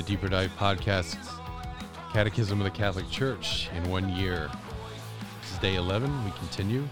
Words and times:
The 0.00 0.06
Deeper 0.06 0.28
Dive 0.30 0.50
Podcast's 0.56 1.28
Catechism 2.10 2.58
of 2.58 2.64
the 2.64 2.70
Catholic 2.70 3.10
Church 3.10 3.68
in 3.76 3.90
one 3.90 4.08
year. 4.08 4.50
This 5.42 5.52
is 5.52 5.58
day 5.58 5.74
11. 5.74 6.24
We 6.24 6.30
continue 6.38 6.88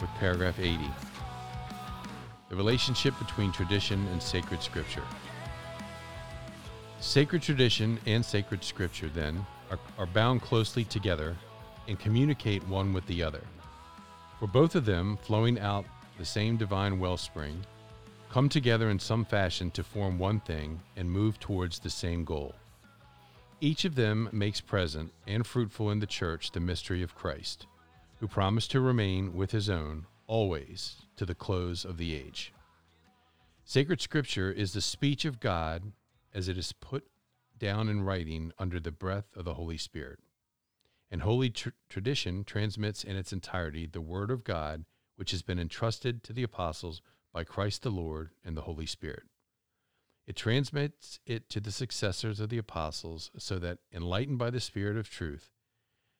with 0.00 0.08
paragraph 0.18 0.58
80. 0.58 0.78
The 2.48 2.56
relationship 2.56 3.12
between 3.18 3.52
tradition 3.52 4.06
and 4.06 4.22
sacred 4.22 4.62
scripture. 4.62 5.02
Sacred 7.00 7.42
tradition 7.42 8.00
and 8.06 8.24
sacred 8.24 8.64
scripture, 8.64 9.10
then, 9.10 9.44
are, 9.70 9.78
are 9.98 10.06
bound 10.06 10.40
closely 10.40 10.84
together 10.84 11.36
and 11.88 11.98
communicate 11.98 12.66
one 12.66 12.94
with 12.94 13.06
the 13.06 13.22
other. 13.22 13.42
For 14.38 14.46
both 14.46 14.76
of 14.76 14.86
them, 14.86 15.18
flowing 15.20 15.60
out 15.60 15.84
the 16.16 16.24
same 16.24 16.56
divine 16.56 16.98
wellspring, 16.98 17.66
come 18.30 18.48
together 18.48 18.90
in 18.90 18.98
some 18.98 19.24
fashion 19.24 19.72
to 19.72 19.82
form 19.82 20.16
one 20.16 20.38
thing 20.40 20.80
and 20.96 21.10
move 21.10 21.40
towards 21.40 21.80
the 21.80 21.90
same 21.90 22.24
goal. 22.24 22.54
Each 23.60 23.84
of 23.84 23.96
them 23.96 24.28
makes 24.32 24.60
present 24.60 25.12
and 25.26 25.44
fruitful 25.44 25.90
in 25.90 25.98
the 25.98 26.06
church 26.06 26.52
the 26.52 26.60
mystery 26.60 27.02
of 27.02 27.16
Christ, 27.16 27.66
who 28.20 28.28
promised 28.28 28.70
to 28.70 28.80
remain 28.80 29.34
with 29.34 29.50
his 29.50 29.68
own 29.68 30.06
always 30.28 31.02
to 31.16 31.26
the 31.26 31.34
close 31.34 31.84
of 31.84 31.96
the 31.96 32.14
age. 32.14 32.52
Sacred 33.64 34.00
Scripture 34.00 34.50
is 34.50 34.72
the 34.72 34.80
speech 34.80 35.24
of 35.24 35.40
God 35.40 35.92
as 36.32 36.48
it 36.48 36.56
is 36.56 36.72
put 36.72 37.08
down 37.58 37.88
in 37.88 38.02
writing 38.02 38.52
under 38.58 38.78
the 38.78 38.92
breath 38.92 39.26
of 39.36 39.44
the 39.44 39.54
Holy 39.54 39.76
Spirit. 39.76 40.20
And 41.10 41.22
Holy 41.22 41.50
tr- 41.50 41.70
Tradition 41.88 42.44
transmits 42.44 43.02
in 43.02 43.16
its 43.16 43.32
entirety 43.32 43.86
the 43.86 44.00
Word 44.00 44.30
of 44.30 44.44
God, 44.44 44.84
which 45.16 45.32
has 45.32 45.42
been 45.42 45.58
entrusted 45.58 46.22
to 46.22 46.32
the 46.32 46.44
apostles 46.44 47.02
by 47.32 47.44
Christ 47.44 47.82
the 47.82 47.90
Lord 47.90 48.30
and 48.44 48.56
the 48.56 48.62
Holy 48.62 48.86
Spirit. 48.86 49.24
It 50.26 50.36
transmits 50.36 51.18
it 51.26 51.48
to 51.50 51.60
the 51.60 51.72
successors 51.72 52.40
of 52.40 52.50
the 52.50 52.58
apostles 52.58 53.30
so 53.38 53.58
that, 53.58 53.78
enlightened 53.92 54.38
by 54.38 54.50
the 54.50 54.60
Spirit 54.60 54.96
of 54.96 55.10
truth, 55.10 55.50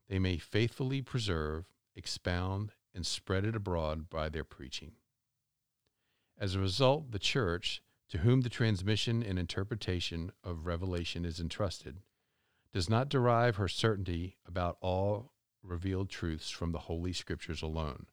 they 0.08 0.18
may 0.18 0.38
faithfully 0.38 1.02
preserve, 1.02 1.66
expound, 1.94 2.72
and 2.94 3.06
spread 3.06 3.44
it 3.44 3.54
abroad 3.54 4.10
by 4.10 4.28
their 4.28 4.44
preaching. 4.44 4.92
As 6.38 6.54
a 6.54 6.60
result, 6.60 7.12
the 7.12 7.18
Church, 7.18 7.82
to 8.08 8.18
whom 8.18 8.40
the 8.40 8.48
transmission 8.48 9.22
and 9.22 9.38
interpretation 9.38 10.32
of 10.42 10.66
revelation 10.66 11.24
is 11.24 11.38
entrusted, 11.38 11.98
does 12.72 12.88
not 12.88 13.08
derive 13.08 13.56
her 13.56 13.68
certainty 13.68 14.36
about 14.46 14.76
all 14.80 15.32
revealed 15.62 16.08
truths 16.08 16.50
from 16.50 16.72
the 16.72 16.78
Holy 16.80 17.12
Scriptures 17.12 17.62
alone 17.62 18.06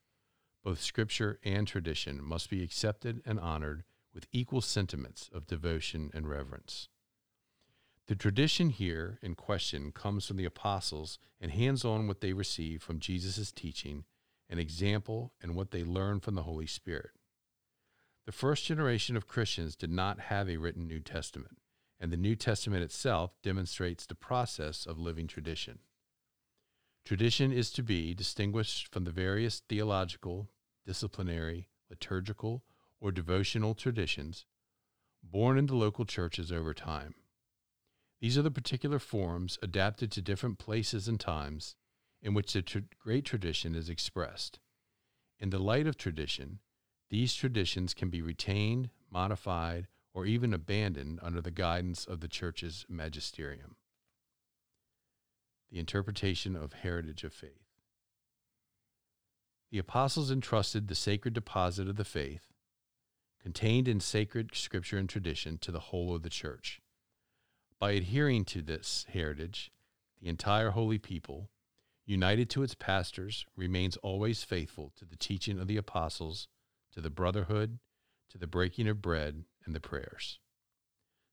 both 0.67 0.81
scripture 0.81 1.39
and 1.45 1.65
tradition 1.65 2.21
must 2.21 2.49
be 2.49 2.61
accepted 2.61 3.21
and 3.25 3.39
honored 3.39 3.85
with 4.13 4.27
equal 4.33 4.59
sentiments 4.59 5.29
of 5.33 5.47
devotion 5.47 6.11
and 6.13 6.27
reverence. 6.27 6.89
The 8.07 8.17
tradition 8.17 8.71
here 8.71 9.17
in 9.21 9.35
question 9.35 9.93
comes 9.93 10.27
from 10.27 10.35
the 10.35 10.43
apostles 10.43 11.19
and 11.39 11.51
hands 11.51 11.85
on 11.85 12.05
what 12.05 12.19
they 12.19 12.33
received 12.33 12.83
from 12.83 12.99
Jesus' 12.99 13.53
teaching, 13.53 14.03
an 14.49 14.59
example, 14.59 15.31
and 15.41 15.55
what 15.55 15.71
they 15.71 15.85
learned 15.85 16.23
from 16.23 16.35
the 16.35 16.43
Holy 16.43 16.67
Spirit. 16.67 17.11
The 18.25 18.33
first 18.33 18.65
generation 18.65 19.15
of 19.15 19.25
Christians 19.25 19.77
did 19.77 19.89
not 19.89 20.19
have 20.19 20.49
a 20.49 20.57
written 20.57 20.85
New 20.85 20.99
Testament, 20.99 21.59
and 21.97 22.11
the 22.11 22.17
New 22.17 22.35
Testament 22.35 22.83
itself 22.83 23.37
demonstrates 23.41 24.05
the 24.05 24.15
process 24.15 24.85
of 24.85 24.99
living 24.99 25.27
tradition. 25.27 25.79
Tradition 27.05 27.53
is 27.53 27.71
to 27.71 27.83
be 27.83 28.13
distinguished 28.13 28.91
from 28.91 29.05
the 29.05 29.11
various 29.11 29.61
theological, 29.69 30.49
disciplinary, 30.87 31.69
liturgical, 31.89 32.63
or 32.99 33.11
devotional 33.11 33.75
traditions 33.75 34.45
born 35.21 35.57
in 35.57 35.65
the 35.65 35.75
local 35.75 36.05
churches 36.05 36.51
over 36.51 36.73
time. 36.73 37.13
These 38.21 38.37
are 38.37 38.41
the 38.41 38.49
particular 38.49 38.97
forms 38.97 39.59
adapted 39.61 40.11
to 40.13 40.21
different 40.21 40.57
places 40.57 41.07
and 41.07 41.19
times 41.19 41.75
in 42.21 42.33
which 42.33 42.53
the 42.53 42.61
tr- 42.61 42.79
great 42.99 43.25
tradition 43.25 43.75
is 43.75 43.89
expressed. 43.89 44.59
In 45.39 45.51
the 45.51 45.59
light 45.59 45.85
of 45.85 45.97
tradition, 45.97 46.59
these 47.09 47.35
traditions 47.35 47.93
can 47.93 48.09
be 48.09 48.21
retained, 48.21 48.89
modified, 49.11 49.87
or 50.13 50.25
even 50.25 50.53
abandoned 50.53 51.19
under 51.21 51.41
the 51.41 51.51
guidance 51.51 52.05
of 52.05 52.21
the 52.21 52.27
Church's 52.27 52.85
magisterium. 52.89 53.75
The 55.69 55.79
interpretation 55.79 56.55
of 56.55 56.73
heritage 56.73 57.23
of 57.23 57.33
faith. 57.33 57.66
The 59.69 59.79
apostles 59.79 60.31
entrusted 60.31 60.87
the 60.87 60.95
sacred 60.95 61.33
deposit 61.33 61.89
of 61.89 61.97
the 61.97 62.05
faith, 62.05 62.53
contained 63.41 63.87
in 63.87 63.99
sacred 63.99 64.55
scripture 64.55 64.97
and 64.97 65.09
tradition, 65.09 65.57
to 65.59 65.71
the 65.71 65.79
whole 65.79 66.15
of 66.15 66.23
the 66.23 66.29
church. 66.29 66.81
By 67.79 67.91
adhering 67.91 68.45
to 68.45 68.61
this 68.61 69.05
heritage, 69.09 69.71
the 70.21 70.29
entire 70.29 70.71
holy 70.71 70.97
people, 70.97 71.49
united 72.05 72.49
to 72.51 72.63
its 72.63 72.75
pastors, 72.75 73.45
remains 73.55 73.97
always 73.97 74.43
faithful 74.43 74.93
to 74.95 75.05
the 75.05 75.17
teaching 75.17 75.59
of 75.59 75.67
the 75.67 75.77
apostles, 75.77 76.47
to 76.93 77.01
the 77.01 77.09
brotherhood, 77.09 77.79
to 78.29 78.37
the 78.37 78.47
breaking 78.47 78.87
of 78.87 79.01
bread, 79.01 79.43
and 79.65 79.75
the 79.75 79.79
prayers. 79.81 80.39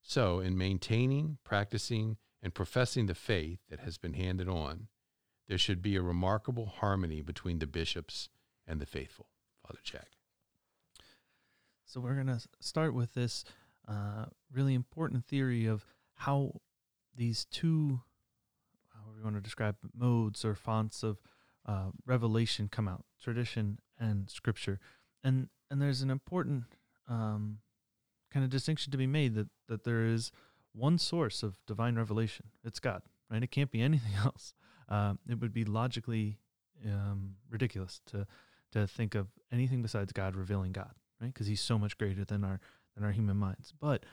So, 0.03 0.41
in 0.41 0.59
maintaining, 0.59 1.39
practicing, 1.45 2.19
and 2.43 2.53
professing 2.53 3.07
the 3.07 3.15
faith 3.15 3.61
that 3.71 3.81
has 3.81 3.97
been 3.97 4.15
handed 4.15 4.49
on, 4.49 4.89
there 5.49 5.59
should 5.59 5.83
be 5.83 5.97
a 5.97 6.03
remarkable 6.03 6.67
harmony 6.67 7.21
between 7.21 7.59
the 7.59 7.67
bishops 7.67 8.29
and 8.67 8.81
the 8.81 8.87
faithful. 8.87 9.27
Father 9.67 9.81
Jack. 9.83 10.09
So 11.87 12.01
we're 12.01 12.15
going 12.15 12.27
to 12.27 12.41
start 12.61 12.95
with 12.95 13.15
this 13.15 13.45
uh, 13.89 14.27
really 14.53 14.75
important 14.75 15.25
theory 15.25 15.67
of 15.67 15.85
how 16.15 16.61
these 17.17 17.45
two, 17.47 18.01
however 18.93 19.19
you 19.19 19.25
want 19.25 19.37
to 19.37 19.43
describe 19.43 19.77
modes 19.97 20.45
or 20.45 20.55
fonts 20.55 21.03
of 21.03 21.19
uh, 21.67 21.91
revelation 22.05 22.69
come 22.69 22.89
out: 22.89 23.05
tradition 23.23 23.79
and 23.99 24.29
scripture. 24.29 24.81
And 25.23 25.49
and 25.71 25.81
there's 25.81 26.03
an 26.03 26.11
important 26.11 26.65
um, 27.09 27.59
kind 28.31 28.45
of 28.45 28.51
distinction 28.51 28.91
to 28.91 28.99
be 28.99 29.07
made 29.07 29.35
that 29.35 29.49
that 29.69 29.85
there 29.85 30.05
is 30.05 30.33
one 30.73 30.99
source 30.99 31.43
of 31.43 31.59
divine 31.67 31.97
revelation. 31.97 32.47
It's 32.65 32.81
God, 32.81 33.03
right? 33.31 33.43
It 33.43 33.51
can't 33.51 33.71
be 33.71 33.81
anything 33.81 34.15
else 34.25 34.53
um, 34.89 35.19
it 35.29 35.41
would 35.41 35.53
be 35.53 35.65
logically 35.65 36.39
um, 36.87 37.37
ridiculous 37.51 38.01
to 38.07 38.27
to 38.73 38.87
think 38.87 39.15
of 39.15 39.29
anything 39.53 39.83
besides 39.83 40.13
God 40.13 40.35
revealing 40.35 40.73
God, 40.73 40.91
right? 41.21 41.33
Because 41.33 41.47
He's 41.47 41.61
so 41.61 41.79
much 41.79 41.97
greater 41.97 42.25
than 42.25 42.45
our 42.45 42.61
than 42.95 43.05
our 43.05 43.13
human 43.13 43.37
minds. 43.37 43.73
But 43.81 44.05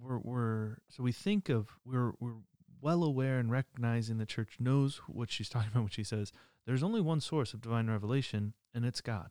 we're 0.00 0.18
we're 0.18 0.76
so 0.88 1.02
we 1.02 1.12
think 1.12 1.48
of 1.48 1.70
we're 1.84 2.12
we're 2.20 2.34
well 2.80 3.02
aware 3.02 3.38
and 3.38 3.50
recognizing 3.50 4.18
the 4.18 4.26
church 4.26 4.56
knows 4.58 5.00
what 5.06 5.30
she's 5.30 5.48
talking 5.50 5.70
about 5.70 5.82
when 5.82 5.90
she 5.90 6.04
says 6.04 6.32
there's 6.66 6.82
only 6.82 7.00
one 7.00 7.20
source 7.20 7.54
of 7.54 7.60
divine 7.60 7.88
revelation 7.88 8.54
and 8.74 8.84
it's 8.84 9.00
God. 9.00 9.30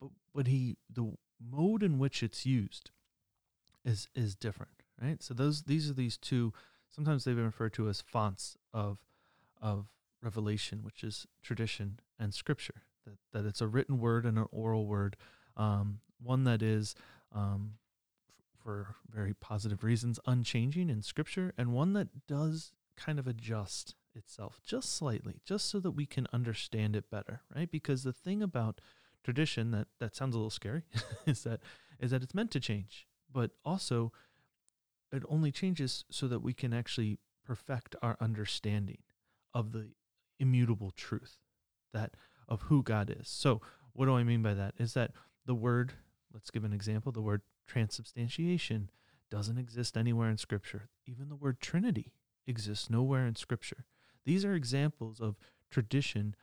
But 0.00 0.10
but 0.34 0.46
he 0.46 0.76
the 0.92 1.12
mode 1.40 1.82
in 1.82 1.98
which 1.98 2.22
it's 2.22 2.46
used 2.46 2.90
is 3.84 4.08
is 4.14 4.34
different, 4.34 4.82
right? 5.00 5.22
So 5.22 5.34
those 5.34 5.62
these 5.62 5.90
are 5.90 5.94
these 5.94 6.16
two 6.16 6.52
sometimes 6.90 7.24
they've 7.24 7.36
been 7.36 7.44
referred 7.44 7.72
to 7.74 7.88
as 7.88 8.00
fonts 8.00 8.56
of 8.72 8.98
of 9.60 9.86
revelation, 10.22 10.80
which 10.82 11.02
is 11.02 11.26
tradition 11.42 12.00
and 12.18 12.34
scripture. 12.34 12.82
That 13.04 13.18
that 13.32 13.48
it's 13.48 13.60
a 13.60 13.66
written 13.66 13.98
word 13.98 14.26
and 14.26 14.38
an 14.38 14.46
oral 14.50 14.86
word, 14.86 15.16
um, 15.56 16.00
one 16.22 16.44
that 16.44 16.62
is, 16.62 16.94
um, 17.32 17.74
f- 18.28 18.62
for 18.62 18.96
very 19.08 19.34
positive 19.34 19.82
reasons, 19.82 20.20
unchanging 20.26 20.90
in 20.90 21.02
scripture, 21.02 21.54
and 21.56 21.72
one 21.72 21.94
that 21.94 22.26
does 22.26 22.72
kind 22.96 23.18
of 23.18 23.26
adjust 23.26 23.94
itself 24.14 24.60
just 24.64 24.94
slightly, 24.94 25.40
just 25.44 25.70
so 25.70 25.80
that 25.80 25.92
we 25.92 26.04
can 26.04 26.26
understand 26.32 26.94
it 26.94 27.10
better, 27.10 27.40
right? 27.54 27.70
Because 27.70 28.02
the 28.02 28.12
thing 28.12 28.42
about 28.42 28.80
tradition 29.22 29.70
that 29.70 29.88
that 29.98 30.14
sounds 30.16 30.34
a 30.34 30.38
little 30.38 30.50
scary 30.50 30.82
is 31.26 31.42
that 31.44 31.60
is 31.98 32.10
that 32.10 32.22
it's 32.22 32.34
meant 32.34 32.50
to 32.50 32.60
change, 32.60 33.06
but 33.32 33.52
also 33.64 34.12
it 35.12 35.22
only 35.28 35.50
changes 35.50 36.04
so 36.10 36.28
that 36.28 36.40
we 36.40 36.52
can 36.52 36.72
actually 36.72 37.18
perfect 37.44 37.96
our 38.02 38.16
understanding 38.20 38.98
of 39.52 39.72
the 39.72 39.90
immutable 40.40 40.90
truth 40.90 41.38
that 41.92 42.12
of 42.48 42.62
who 42.62 42.82
God 42.82 43.14
is. 43.16 43.28
So, 43.28 43.60
what 43.92 44.06
do 44.06 44.14
I 44.14 44.24
mean 44.24 44.42
by 44.42 44.54
that? 44.54 44.74
Is 44.78 44.94
that 44.94 45.12
the 45.46 45.54
word, 45.54 45.92
let's 46.32 46.50
give 46.50 46.64
an 46.64 46.72
example, 46.72 47.12
the 47.12 47.20
word 47.20 47.42
transubstantiation 47.66 48.90
doesn't 49.30 49.58
exist 49.58 49.96
anywhere 49.96 50.28
in 50.28 50.36
Scripture. 50.36 50.88
Even 51.06 51.28
the 51.28 51.36
word 51.36 51.60
Trinity 51.60 52.12
exists 52.46 52.90
nowhere 52.90 53.26
in 53.26 53.36
Scripture. 53.36 53.84
These 54.24 54.44
are 54.44 54.54
examples 54.54 55.20
of 55.20 55.36
tradition 55.70 56.34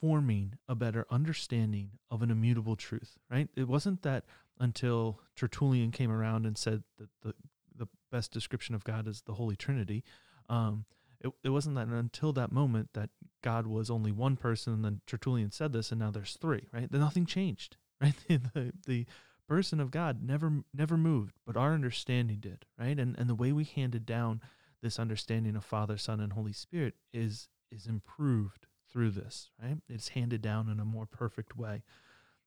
forming 0.00 0.54
a 0.68 0.74
better 0.74 1.06
understanding 1.10 1.90
of 2.10 2.22
an 2.22 2.30
immutable 2.30 2.76
truth, 2.76 3.18
right? 3.30 3.48
It 3.56 3.68
wasn't 3.68 4.02
that 4.02 4.24
until 4.58 5.20
Tertullian 5.36 5.90
came 5.90 6.10
around 6.10 6.46
and 6.46 6.56
said 6.56 6.82
that 6.98 7.08
the, 7.22 7.34
the 7.76 7.88
best 8.10 8.30
description 8.30 8.74
of 8.74 8.84
God 8.84 9.06
is 9.06 9.22
the 9.22 9.34
Holy 9.34 9.56
Trinity. 9.56 10.04
Um, 10.48 10.84
it, 11.24 11.32
it 11.42 11.48
wasn't 11.48 11.76
that 11.76 11.88
until 11.88 12.32
that 12.34 12.52
moment 12.52 12.90
that 12.94 13.10
God 13.42 13.66
was 13.66 13.90
only 13.90 14.12
one 14.12 14.36
person, 14.36 14.74
and 14.74 14.84
then 14.84 15.00
Tertullian 15.06 15.50
said 15.50 15.72
this, 15.72 15.90
and 15.90 15.98
now 15.98 16.10
there's 16.10 16.36
three, 16.40 16.68
right? 16.72 16.90
Then 16.90 17.00
nothing 17.00 17.26
changed, 17.26 17.76
right? 18.00 18.14
the, 18.28 18.72
the 18.86 19.06
person 19.48 19.80
of 19.80 19.90
God 19.90 20.22
never 20.22 20.64
never 20.72 20.96
moved, 20.96 21.36
but 21.46 21.56
our 21.56 21.72
understanding 21.72 22.38
did, 22.40 22.66
right? 22.78 22.98
And 22.98 23.18
and 23.18 23.28
the 23.28 23.34
way 23.34 23.52
we 23.52 23.64
handed 23.64 24.06
down 24.06 24.40
this 24.82 24.98
understanding 24.98 25.56
of 25.56 25.64
Father, 25.64 25.96
Son, 25.96 26.20
and 26.20 26.32
Holy 26.34 26.52
Spirit 26.52 26.94
is 27.12 27.48
is 27.72 27.86
improved 27.86 28.66
through 28.90 29.10
this, 29.10 29.50
right? 29.62 29.78
It's 29.88 30.08
handed 30.08 30.42
down 30.42 30.68
in 30.68 30.78
a 30.78 30.84
more 30.84 31.06
perfect 31.06 31.56
way. 31.56 31.82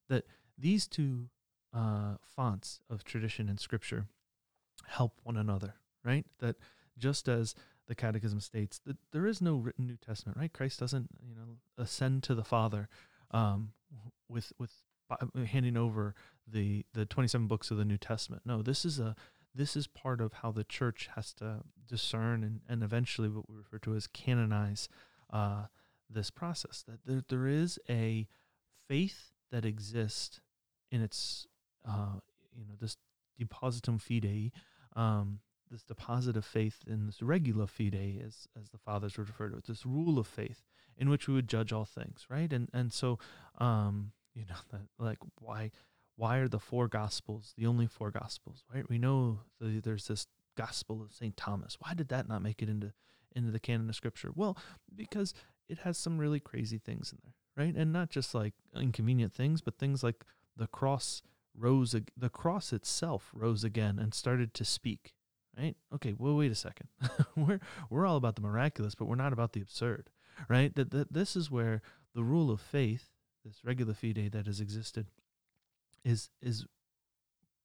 That 0.08 0.26
these 0.58 0.88
two 0.88 1.30
uh, 1.74 2.16
fonts 2.24 2.80
of 2.90 3.04
tradition 3.04 3.50
and 3.50 3.60
Scripture 3.60 4.06
help 4.86 5.20
one 5.24 5.36
another, 5.36 5.76
right? 6.04 6.26
That 6.40 6.56
just 6.98 7.28
as 7.28 7.54
the 7.88 7.96
Catechism 7.96 8.40
states 8.40 8.80
that 8.86 8.98
there 9.12 9.26
is 9.26 9.42
no 9.42 9.56
written 9.56 9.88
New 9.88 9.98
Testament, 9.98 10.38
right? 10.38 10.52
Christ 10.52 10.80
doesn't, 10.80 11.10
you 11.26 11.36
know, 11.36 11.58
ascend 11.78 12.24
to 12.24 12.36
the 12.36 12.44
Father 12.44 12.90
um, 13.32 13.72
with 14.28 14.52
with 14.58 14.72
handing 15.48 15.78
over 15.78 16.14
the 16.46 16.86
the 16.94 17.06
27 17.06 17.48
books 17.48 17.72
of 17.72 17.78
the 17.78 17.86
New 17.86 17.98
Testament. 17.98 18.44
No, 18.46 18.62
this 18.62 18.86
is 18.86 19.00
a 19.00 19.16
this 19.58 19.76
is 19.76 19.88
part 19.88 20.22
of 20.22 20.34
how 20.34 20.52
the 20.52 20.64
church 20.64 21.10
has 21.16 21.34
to 21.34 21.62
discern 21.88 22.44
and, 22.44 22.62
and 22.70 22.84
eventually 22.84 23.28
what 23.28 23.50
we 23.50 23.56
refer 23.56 23.80
to 23.80 23.96
as 23.96 24.06
canonize 24.08 24.88
uh, 25.34 25.64
this 26.10 26.30
process. 26.30 26.84
That 26.88 27.00
there, 27.06 27.24
there 27.28 27.48
is 27.48 27.80
a 27.90 28.28
faith 28.88 29.32
that 29.52 29.66
exists 29.66 30.40
in 30.92 31.02
its, 31.02 31.48
uh, 31.88 32.20
you 32.56 32.66
know, 32.66 32.76
this 32.80 32.98
depositum 33.42 34.00
fidei, 34.00 34.52
um, 34.96 35.40
this 35.72 35.84
deposit 35.84 36.38
of 36.38 36.46
faith 36.46 36.84
in 36.88 37.06
this 37.06 37.22
regula 37.22 37.66
fidei, 37.68 38.26
as 38.26 38.48
as 38.60 38.70
the 38.70 38.78
fathers 38.78 39.18
would 39.18 39.28
refer 39.28 39.50
to 39.50 39.58
it, 39.58 39.66
this 39.66 39.86
rule 39.86 40.20
of 40.20 40.28
faith 40.28 40.64
in 40.98 41.10
which 41.10 41.28
we 41.28 41.34
would 41.34 41.48
judge 41.48 41.72
all 41.72 41.86
things, 41.86 42.26
right? 42.30 42.52
And 42.52 42.70
and 42.74 42.92
so, 42.92 43.20
um, 43.60 44.12
you 44.34 44.46
know, 44.46 44.56
that, 44.72 44.82
like 45.00 45.20
why 45.40 45.72
why 46.16 46.38
are 46.38 46.48
the 46.48 46.60
four 46.60 46.88
gospels 46.88 47.54
the 47.58 47.68
only 47.68 47.88
four 47.88 48.12
gospels, 48.12 48.64
right? 48.74 48.88
We 48.90 48.98
know 48.98 49.42
the, 49.60 49.80
there's 49.80 50.08
this 50.08 50.28
gospel 50.56 51.02
of 51.02 51.14
Saint 51.14 51.38
Thomas. 51.38 51.78
Why 51.80 51.94
did 51.94 52.10
that 52.10 52.28
not 52.28 52.42
make 52.42 52.62
it 52.62 52.70
into 52.70 52.94
into 53.36 53.52
the 53.52 53.60
canon 53.60 53.90
of 53.90 53.96
scripture? 53.96 54.32
Well, 54.36 54.58
because 54.96 55.34
it 55.70 55.80
has 55.80 55.98
some 55.98 56.18
really 56.18 56.40
crazy 56.40 56.78
things 56.78 57.12
in 57.12 57.20
there, 57.24 57.66
right? 57.66 57.76
And 57.76 57.92
not 57.94 58.10
just 58.10 58.34
like 58.34 58.54
inconvenient 58.76 59.34
things, 59.34 59.62
but 59.62 59.78
things 59.78 60.04
like 60.04 60.24
the 60.56 60.68
cross 60.68 61.22
rose 61.56 61.96
the 62.16 62.30
cross 62.30 62.72
itself 62.72 63.32
rose 63.34 63.64
again 63.64 63.98
and 64.00 64.14
started 64.14 64.54
to 64.54 64.66
speak 64.66 65.14
right? 65.58 65.76
Okay 65.94 66.14
well 66.18 66.36
wait 66.36 66.52
a 66.52 66.56
second. 66.56 66.90
We're 67.36 67.60
we're 67.90 68.06
all 68.06 68.18
about 68.18 68.36
the 68.36 68.42
miraculous 68.42 68.96
but 68.96 69.06
we're 69.06 69.16
not 69.16 69.34
about 69.34 69.54
the 69.54 69.62
absurd 69.62 70.10
right? 70.50 70.74
That, 70.76 70.92
that 70.92 71.14
this 71.14 71.36
is 71.36 71.50
where 71.50 71.82
the 72.14 72.24
rule 72.24 72.52
of 72.52 72.62
faith 72.62 73.10
this 73.46 73.64
regula 73.64 73.94
fidei 73.94 74.32
that 74.32 74.46
has 74.46 74.60
existed 74.60 75.08
is 76.04 76.30
is 76.42 76.66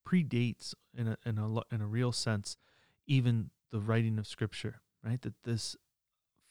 predates 0.07 0.75
in 0.97 1.09
a 1.09 1.17
in 1.25 1.39
a 1.39 1.75
in 1.75 1.81
a 1.81 1.87
real 1.87 2.13
sense 2.13 2.57
even 3.07 3.51
the 3.71 3.81
writing 3.81 4.19
of 4.19 4.27
scripture 4.27 4.81
right? 5.05 5.21
That 5.23 5.35
this 5.45 5.77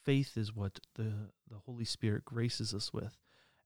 faith 0.04 0.38
is 0.38 0.54
what 0.56 0.80
the 0.96 1.30
the 1.50 1.58
holy 1.66 1.86
spirit 1.86 2.26
graces 2.26 2.74
us 2.74 2.94
with 2.94 3.18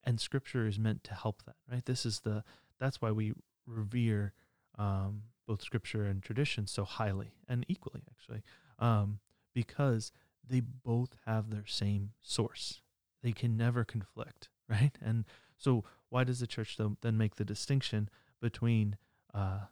and 0.04 0.20
scripture 0.20 0.68
is 0.68 0.78
meant 0.78 1.04
to 1.06 1.14
help 1.14 1.44
that 1.46 1.56
right? 1.70 1.86
This 1.86 2.06
is 2.06 2.22
the 2.22 2.44
that's 2.80 3.02
why 3.02 3.12
we 3.12 3.34
revere 3.66 4.34
um, 4.78 5.24
both 5.48 5.62
scripture 5.62 6.06
and 6.06 6.24
tradition 6.24 6.68
so 6.68 6.84
highly 6.84 7.34
and 7.48 7.66
equally, 7.68 8.04
actually, 8.10 8.44
um, 8.80 9.20
because 9.54 10.12
they 10.48 10.60
both 10.60 11.16
have 11.26 11.50
their 11.50 11.66
same 11.66 12.12
source. 12.22 12.82
They 13.24 13.32
can 13.32 13.58
never 13.58 13.84
conflict, 13.84 14.50
right? 14.70 14.92
And 15.02 15.26
so, 15.58 15.84
why 16.10 16.24
does 16.24 16.40
the 16.40 16.48
church 16.48 16.78
then 16.78 17.18
make 17.18 17.36
the 17.36 17.46
distinction 17.46 18.10
between 18.42 18.98
uh, 19.34 19.66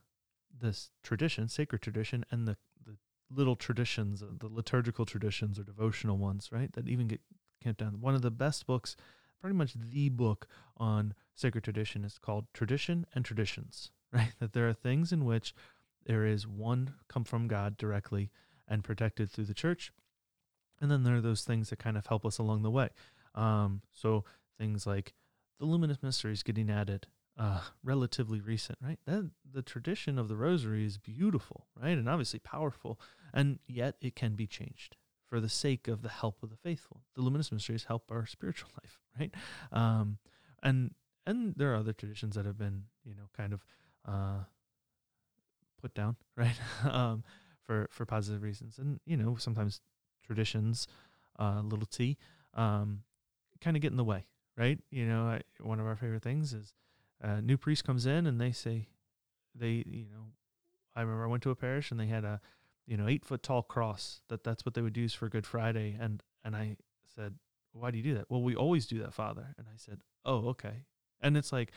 this 0.59 0.89
tradition, 1.03 1.47
sacred 1.47 1.81
tradition, 1.81 2.25
and 2.31 2.47
the, 2.47 2.57
the 2.85 2.97
little 3.29 3.55
traditions, 3.55 4.23
uh, 4.23 4.27
the 4.39 4.47
liturgical 4.47 5.05
traditions 5.05 5.59
or 5.59 5.63
devotional 5.63 6.17
ones, 6.17 6.51
right? 6.51 6.71
That 6.73 6.87
even 6.87 7.07
get 7.07 7.21
camped 7.63 7.79
down. 7.79 8.01
One 8.01 8.15
of 8.15 8.21
the 8.21 8.31
best 8.31 8.65
books, 8.65 8.95
pretty 9.39 9.55
much 9.55 9.73
the 9.73 10.09
book 10.09 10.47
on 10.77 11.13
sacred 11.35 11.63
tradition, 11.63 12.03
is 12.03 12.17
called 12.17 12.45
Tradition 12.53 13.05
and 13.13 13.23
Traditions 13.23 13.91
right? 14.13 14.31
That 14.39 14.53
there 14.53 14.67
are 14.67 14.73
things 14.73 15.11
in 15.11 15.25
which 15.25 15.53
there 16.05 16.25
is 16.25 16.47
one 16.47 16.93
come 17.07 17.23
from 17.23 17.47
God 17.47 17.77
directly 17.77 18.29
and 18.67 18.83
protected 18.83 19.31
through 19.31 19.45
the 19.45 19.53
church. 19.53 19.91
And 20.79 20.91
then 20.91 21.03
there 21.03 21.15
are 21.15 21.21
those 21.21 21.43
things 21.43 21.69
that 21.69 21.79
kind 21.79 21.97
of 21.97 22.07
help 22.07 22.25
us 22.25 22.37
along 22.37 22.63
the 22.63 22.71
way. 22.71 22.89
Um, 23.35 23.81
so 23.91 24.23
things 24.57 24.85
like 24.85 25.13
the 25.59 25.65
luminous 25.65 26.01
mysteries 26.01 26.43
getting 26.43 26.69
added 26.69 27.07
uh, 27.37 27.61
relatively 27.83 28.39
recent, 28.39 28.77
right? 28.81 28.99
That 29.05 29.31
the 29.51 29.61
tradition 29.61 30.19
of 30.19 30.27
the 30.27 30.35
rosary 30.35 30.85
is 30.85 30.97
beautiful, 30.97 31.67
right? 31.81 31.97
And 31.97 32.07
obviously 32.07 32.39
powerful, 32.39 32.99
and 33.33 33.59
yet 33.67 33.95
it 34.01 34.15
can 34.15 34.35
be 34.35 34.45
changed 34.45 34.97
for 35.27 35.39
the 35.39 35.49
sake 35.49 35.87
of 35.87 36.01
the 36.03 36.09
help 36.09 36.43
of 36.43 36.51
the 36.51 36.57
faithful. 36.57 37.01
The 37.15 37.21
luminous 37.21 37.51
mysteries 37.51 37.85
help 37.85 38.11
our 38.11 38.25
spiritual 38.25 38.69
life, 38.83 38.99
right? 39.19 39.33
Um, 39.71 40.19
and 40.61 40.91
and 41.25 41.55
there 41.55 41.71
are 41.71 41.77
other 41.77 41.93
traditions 41.93 42.35
that 42.35 42.45
have 42.45 42.57
been, 42.57 42.83
you 43.03 43.15
know, 43.15 43.29
kind 43.35 43.53
of 43.53 43.63
uh, 44.07 44.43
put 45.81 45.93
down, 45.93 46.15
right? 46.37 46.55
um, 46.85 47.23
for 47.61 47.87
for 47.91 48.05
positive 48.05 48.41
reasons, 48.41 48.77
and 48.77 48.99
you 49.05 49.17
know 49.17 49.35
sometimes 49.37 49.81
traditions, 50.25 50.87
uh, 51.39 51.61
little 51.63 51.85
t, 51.85 52.17
um, 52.53 53.03
kind 53.61 53.75
of 53.75 53.81
get 53.81 53.91
in 53.91 53.97
the 53.97 54.03
way, 54.03 54.25
right? 54.57 54.79
You 54.91 55.05
know, 55.05 55.23
I, 55.23 55.41
one 55.61 55.79
of 55.79 55.85
our 55.85 55.95
favorite 55.95 56.23
things 56.23 56.53
is 56.53 56.73
a 57.21 57.41
new 57.41 57.57
priest 57.57 57.83
comes 57.83 58.05
in 58.05 58.27
and 58.27 58.39
they 58.39 58.51
say, 58.51 58.87
they 59.55 59.83
you 59.87 60.05
know, 60.11 60.25
I 60.95 61.01
remember 61.01 61.23
I 61.23 61.27
went 61.27 61.43
to 61.43 61.51
a 61.51 61.55
parish 61.55 61.91
and 61.91 61.99
they 61.99 62.07
had 62.07 62.25
a, 62.25 62.41
you 62.85 62.97
know, 62.97 63.07
eight 63.07 63.25
foot 63.25 63.43
tall 63.43 63.63
cross 63.63 64.21
that 64.27 64.43
that's 64.43 64.65
what 64.65 64.73
they 64.73 64.81
would 64.81 64.97
use 64.97 65.13
for 65.13 65.29
Good 65.29 65.45
Friday, 65.45 65.97
and 65.99 66.21
and 66.43 66.55
I 66.55 66.75
said, 67.15 67.35
why 67.73 67.91
do 67.91 67.97
you 67.97 68.03
do 68.03 68.13
that? 68.15 68.29
Well, 68.29 68.41
we 68.41 68.55
always 68.55 68.85
do 68.85 68.99
that, 68.99 69.13
Father. 69.13 69.53
And 69.57 69.67
I 69.67 69.77
said, 69.77 70.01
oh, 70.25 70.47
okay. 70.49 70.85
And 71.21 71.35
it's 71.35 71.51
like, 71.51 71.71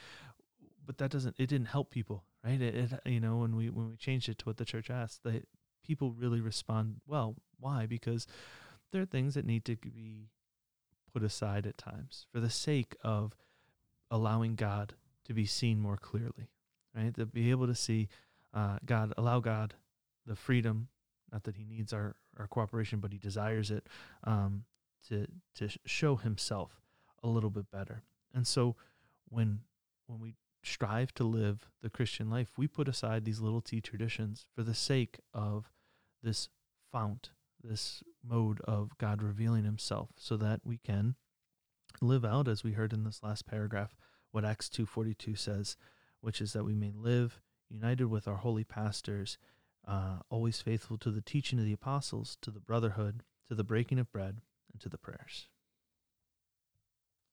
but 0.86 0.98
that 0.98 1.10
doesn't 1.10 1.36
it 1.38 1.48
didn't 1.48 1.68
help 1.68 1.90
people 1.90 2.24
right? 2.44 2.60
It, 2.60 2.74
it, 2.74 3.00
you 3.04 3.20
know 3.20 3.38
when 3.38 3.56
we 3.56 3.70
when 3.70 3.90
we 3.90 3.96
changed 3.96 4.28
it 4.28 4.38
to 4.38 4.44
what 4.44 4.56
the 4.56 4.64
church 4.64 4.90
asked 4.90 5.22
that 5.24 5.46
people 5.84 6.12
really 6.12 6.40
respond 6.40 6.96
well 7.06 7.36
why? 7.58 7.86
Because 7.86 8.26
there 8.92 9.00
are 9.02 9.06
things 9.06 9.34
that 9.34 9.46
need 9.46 9.64
to 9.64 9.76
be 9.76 10.28
put 11.12 11.22
aside 11.22 11.66
at 11.66 11.78
times 11.78 12.26
for 12.32 12.40
the 12.40 12.50
sake 12.50 12.94
of 13.02 13.34
allowing 14.10 14.54
god 14.54 14.94
to 15.24 15.34
be 15.34 15.46
seen 15.46 15.80
more 15.80 15.96
clearly 15.96 16.50
right? 16.94 17.14
To 17.16 17.26
be 17.26 17.50
able 17.50 17.66
to 17.66 17.74
see 17.74 18.08
uh, 18.54 18.78
god 18.84 19.12
allow 19.16 19.40
god 19.40 19.74
the 20.26 20.36
freedom 20.36 20.88
not 21.32 21.44
that 21.44 21.56
he 21.56 21.64
needs 21.64 21.92
our, 21.92 22.16
our 22.38 22.46
cooperation 22.46 23.00
but 23.00 23.12
he 23.12 23.18
desires 23.18 23.70
it 23.70 23.86
um, 24.24 24.64
to 25.08 25.26
to 25.54 25.68
show 25.84 26.16
himself 26.16 26.80
a 27.22 27.28
little 27.28 27.50
bit 27.50 27.70
better. 27.70 28.02
And 28.34 28.46
so 28.46 28.76
when 29.28 29.60
when 30.06 30.20
we 30.20 30.34
strive 30.66 31.12
to 31.14 31.24
live 31.24 31.68
the 31.82 31.90
Christian 31.90 32.28
life, 32.28 32.52
we 32.56 32.66
put 32.66 32.88
aside 32.88 33.24
these 33.24 33.40
little 33.40 33.60
t 33.60 33.80
traditions 33.80 34.46
for 34.54 34.62
the 34.62 34.74
sake 34.74 35.20
of 35.32 35.70
this 36.22 36.48
fount, 36.92 37.30
this 37.62 38.02
mode 38.24 38.60
of 38.62 38.96
God 38.98 39.22
revealing 39.22 39.64
himself 39.64 40.10
so 40.16 40.36
that 40.36 40.60
we 40.64 40.78
can 40.78 41.14
live 42.00 42.24
out 42.24 42.48
as 42.48 42.62
we 42.62 42.72
heard 42.72 42.92
in 42.92 43.04
this 43.04 43.22
last 43.22 43.46
paragraph 43.46 43.96
what 44.32 44.44
Acts 44.44 44.68
2:42 44.68 45.36
says, 45.36 45.76
which 46.20 46.40
is 46.40 46.52
that 46.52 46.64
we 46.64 46.74
may 46.74 46.92
live 46.92 47.40
united 47.68 48.06
with 48.06 48.28
our 48.28 48.36
holy 48.36 48.64
pastors, 48.64 49.38
uh, 49.86 50.18
always 50.28 50.60
faithful 50.60 50.98
to 50.98 51.10
the 51.10 51.22
teaching 51.22 51.58
of 51.58 51.64
the 51.64 51.72
apostles, 51.72 52.36
to 52.42 52.50
the 52.50 52.60
brotherhood, 52.60 53.22
to 53.48 53.54
the 53.54 53.64
breaking 53.64 53.98
of 53.98 54.10
bread, 54.12 54.40
and 54.72 54.80
to 54.80 54.88
the 54.88 54.98
prayers. 54.98 55.48